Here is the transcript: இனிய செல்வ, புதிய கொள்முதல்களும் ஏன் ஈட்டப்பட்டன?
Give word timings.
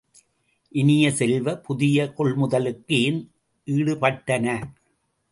இனிய 0.71 1.11
செல்வ, 1.11 1.55
புதிய 1.57 2.05
கொள்முதல்களும் 2.17 2.83
ஏன் 2.99 3.19
ஈட்டப்பட்டன? 3.67 4.47